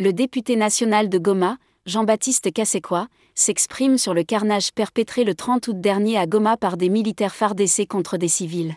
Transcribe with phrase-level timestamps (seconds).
[0.00, 5.78] Le député national de Goma, Jean-Baptiste Kassekwa, s'exprime sur le carnage perpétré le 30 août
[5.78, 8.76] dernier à Goma par des militaires FARDC contre des civils.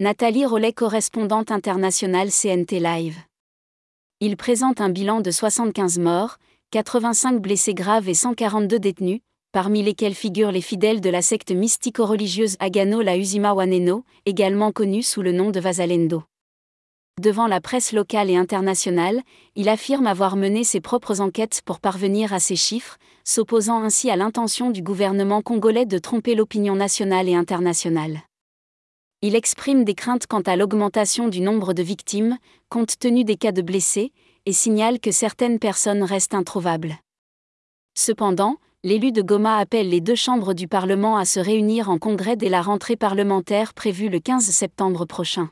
[0.00, 3.18] Nathalie Rollet, correspondante internationale CNT Live.
[4.20, 6.38] Il présente un bilan de 75 morts,
[6.70, 9.20] 85 blessés graves et 142 détenus,
[9.52, 15.02] parmi lesquels figurent les fidèles de la secte mystico-religieuse Agano la Usima Waneno, également connue
[15.02, 16.22] sous le nom de Vasalendo.
[17.20, 19.22] Devant la presse locale et internationale,
[19.54, 24.16] il affirme avoir mené ses propres enquêtes pour parvenir à ces chiffres, s'opposant ainsi à
[24.16, 28.22] l'intention du gouvernement congolais de tromper l'opinion nationale et internationale.
[29.22, 32.36] Il exprime des craintes quant à l'augmentation du nombre de victimes,
[32.68, 34.12] compte tenu des cas de blessés,
[34.44, 36.96] et signale que certaines personnes restent introuvables.
[37.96, 42.34] Cependant, l'élu de Goma appelle les deux chambres du Parlement à se réunir en congrès
[42.34, 45.48] dès la rentrée parlementaire prévue le 15 septembre prochain.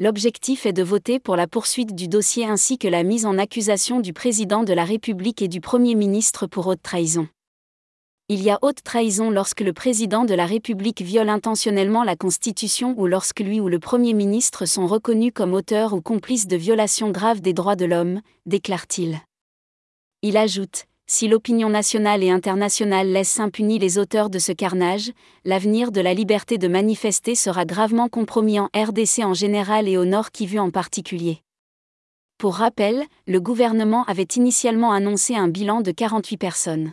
[0.00, 3.98] L'objectif est de voter pour la poursuite du dossier ainsi que la mise en accusation
[3.98, 7.26] du président de la République et du Premier ministre pour haute trahison.
[8.28, 12.94] Il y a haute trahison lorsque le président de la République viole intentionnellement la Constitution
[12.96, 17.10] ou lorsque lui ou le Premier ministre sont reconnus comme auteurs ou complices de violations
[17.10, 19.18] graves des droits de l'homme, déclare-t-il.
[20.22, 25.10] Il ajoute si l'opinion nationale et internationale laisse impunis les auteurs de ce carnage,
[25.46, 30.04] l'avenir de la liberté de manifester sera gravement compromis en RDC en général et au
[30.04, 31.40] Nord Kivu en particulier.
[32.36, 36.92] Pour rappel, le gouvernement avait initialement annoncé un bilan de 48 personnes.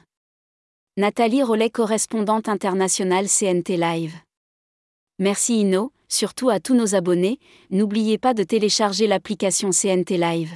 [0.95, 4.15] Nathalie Rollet, correspondante internationale CNT Live.
[5.19, 7.37] Merci Inno, surtout à tous nos abonnés,
[7.69, 10.53] n'oubliez pas de télécharger l'application CNT Live.